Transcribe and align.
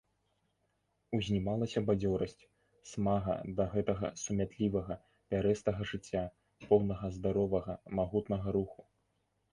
Узнімалася 1.17 1.83
бадзёрасць, 1.89 2.39
смага 2.93 3.35
да 3.59 3.67
гэтага 3.75 4.11
сумятлівага, 4.23 4.97
пярэстага 5.35 5.81
жыцця, 5.93 6.23
поўнага 6.67 7.15
здаровага, 7.19 7.73
магутнага 8.01 8.47
руху. 8.61 8.81